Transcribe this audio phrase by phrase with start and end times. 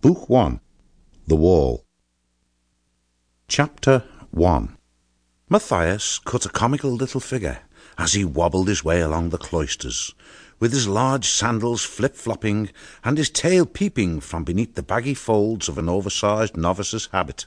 [0.00, 0.60] Book 1
[1.26, 1.84] The Wall
[3.48, 4.76] Chapter 1
[5.50, 7.62] Matthias cut a comical little figure
[7.98, 10.14] as he wobbled his way along the cloisters,
[10.60, 12.70] with his large sandals flip-flopping
[13.02, 17.46] and his tail peeping from beneath the baggy folds of an oversized novice's habit.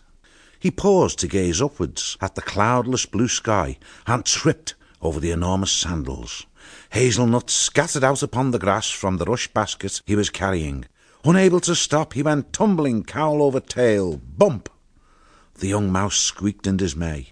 [0.59, 5.71] He paused to gaze upwards at the cloudless blue sky and tripped over the enormous
[5.71, 6.45] sandals.
[6.89, 10.83] Hazelnuts scattered out upon the grass from the rush basket he was carrying,
[11.23, 14.19] Unable to stop, he went tumbling cowl over tail.
[14.37, 14.69] Bump!
[15.55, 17.31] The young mouse squeaked in dismay.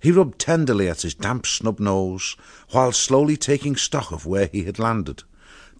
[0.00, 2.36] He rubbed tenderly at his damp snub nose,
[2.70, 5.22] while slowly taking stock of where he had landed,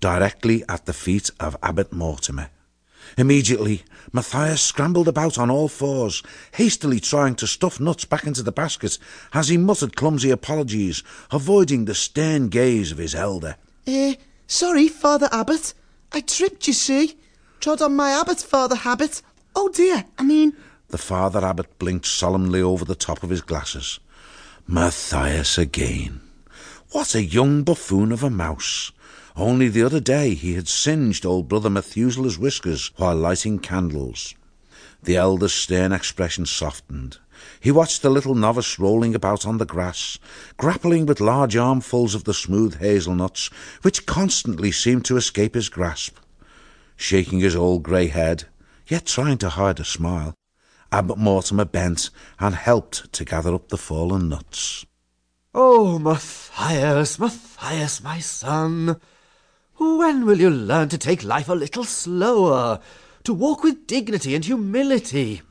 [0.00, 2.50] directly at the feet of Abbot Mortimer.
[3.16, 3.82] Immediately,
[4.12, 8.98] Matthias scrambled about on all fours, hastily trying to stuff nuts back into the basket
[9.32, 13.56] as he muttered clumsy apologies, avoiding the stern gaze of his elder.
[13.86, 14.14] Eh,
[14.46, 15.74] sorry, Father Abbot.
[16.12, 17.17] I tripped, you see.
[17.60, 19.20] Trod on my abbot, Father Habit.
[19.56, 20.56] Oh dear, I mean.
[20.90, 23.98] The Father Abbot blinked solemnly over the top of his glasses.
[24.68, 26.20] Matthias again.
[26.92, 28.92] What a young buffoon of a mouse!
[29.34, 34.36] Only the other day he had singed old brother Methuselah's whiskers while lighting candles.
[35.02, 37.18] The elder's stern expression softened.
[37.58, 40.20] He watched the little novice rolling about on the grass,
[40.58, 43.50] grappling with large armfuls of the smooth hazelnuts,
[43.82, 46.18] which constantly seemed to escape his grasp
[46.98, 48.44] shaking his old grey head,
[48.86, 50.34] yet trying to hide a smile.
[50.90, 54.84] Abbot Mortimer bent and helped to gather up the fallen nuts.
[55.54, 59.00] Oh, Matthias, Matthias, my son,
[59.76, 62.80] when will you learn to take life a little slower,
[63.22, 65.42] to walk with dignity and humility?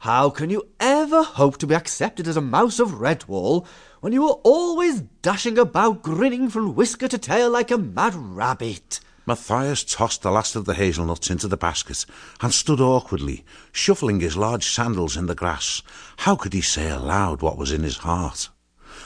[0.00, 3.66] How can you ever hope to be accepted as a mouse of Redwall
[4.00, 9.00] when you are always dashing about grinning from whisker to tail like a mad rabbit?
[9.24, 12.04] Matthias tossed the last of the hazelnuts into the basket
[12.40, 15.82] and stood awkwardly, shuffling his large sandals in the grass.
[16.18, 18.48] How could he say aloud what was in his heart?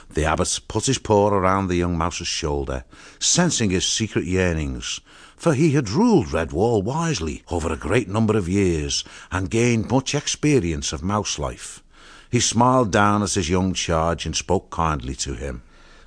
[0.08, 2.84] The abbot put his paw around the young mouse's shoulder,
[3.18, 5.00] sensing his secret yearnings,
[5.36, 10.14] for he had ruled Redwall wisely over a great number of years and gained much
[10.14, 11.82] experience of mouse life.
[12.30, 15.62] He smiled down at his young charge and spoke kindly to him.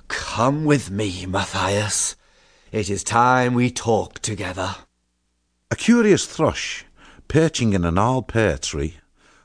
[0.08, 2.16] Come with me, Matthias.
[2.72, 4.76] It is time we talk together.
[5.72, 6.84] A curious thrush,
[7.26, 8.98] perching in a gnarled pear tree,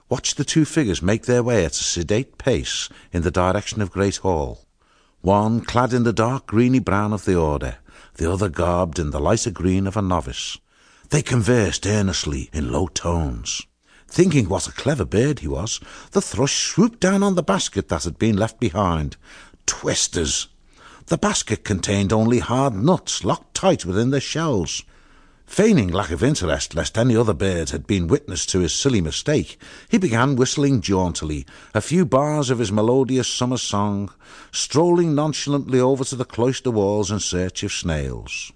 [0.10, 3.90] watched the two figures make their way at a sedate pace in the direction of
[3.90, 4.68] Great Hall.
[5.22, 7.78] One clad in the dark greeny brown of the order,
[8.14, 10.60] the other garbed in the lighter green of a novice.
[11.10, 13.64] They conversed earnestly in low tones.
[14.08, 15.80] Thinking what a clever bird he was,
[16.12, 19.18] the thrush swooped down on the basket that had been left behind.
[19.66, 20.48] Twisters!
[21.08, 24.84] The basket contained only hard nuts locked tight within their shells.
[25.46, 29.60] Feigning lack of interest lest any other bird had been witness to his silly mistake,
[29.88, 31.46] he began whistling jauntily
[31.76, 34.12] a few bars of his melodious summer song,
[34.52, 38.52] strolling nonchalantly over to the cloister walls in search of snails.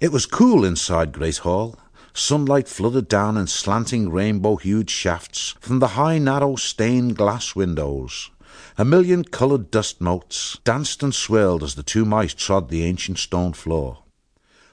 [0.00, 1.78] It was cool inside Great Hall.
[2.12, 8.30] Sunlight flooded down in slanting rainbow-hued shafts from the high, narrow stained glass windows.
[8.76, 13.18] A million coloured dust motes danced and swirled as the two mice trod the ancient
[13.18, 13.98] stone floor.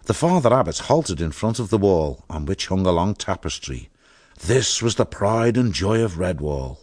[0.06, 3.90] The father abbot halted in front of the wall on which hung a long tapestry.
[4.40, 6.80] This was the pride and joy of Redwall.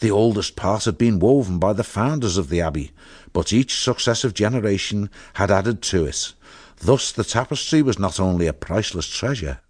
[0.00, 2.92] The oldest part had been woven by the founders of the abbey,
[3.32, 6.34] but each successive generation had added to it.
[6.76, 9.60] Thus the tapestry was not only a priceless treasure,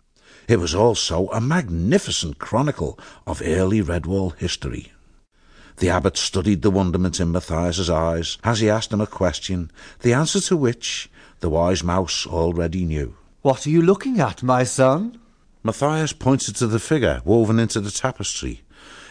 [0.49, 4.93] it was also a magnificent chronicle of early Redwall history.
[5.79, 10.13] The abbot studied the wonderment in Matthias's eyes as he asked him a question, the
[10.13, 11.09] answer to which
[11.39, 13.17] the wise mouse already knew.
[13.43, 15.21] What are you looking at, my son?
[15.63, 18.63] Matthias pointed to the figure woven into the tapestry.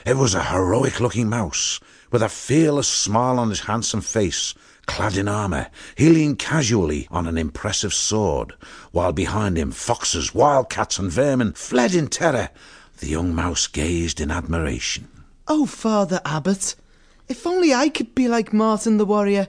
[0.05, 1.79] It was a heroic-looking mouse,
[2.11, 4.53] with a fearless smile on his handsome face,
[4.87, 5.67] clad in armour.
[5.95, 8.53] He leaned casually on an impressive sword,
[8.91, 12.49] while behind him foxes, wildcats, and vermin fled in terror.
[12.97, 15.07] The young mouse gazed in admiration.
[15.47, 16.75] Oh, Father Abbot,
[17.29, 19.47] if only I could be like Martin the warrior.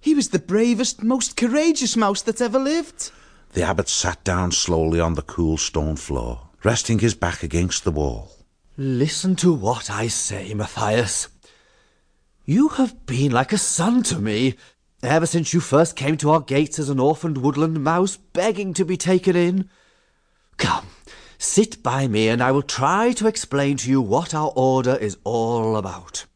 [0.00, 3.10] He was the bravest, most courageous mouse that ever lived.
[3.52, 7.90] The abbot sat down slowly on the cool stone floor, resting his back against the
[7.90, 8.30] wall.
[8.76, 11.28] Listen to what I say, Matthias.
[12.44, 14.54] You have been like a son to me,
[15.02, 18.84] ever since you first came to our gates as an orphaned woodland mouse, begging to
[18.84, 19.68] be taken in.
[20.56, 20.86] Come,
[21.42, 25.16] Sit by me and I will try to explain to you what our order is
[25.24, 26.26] all about.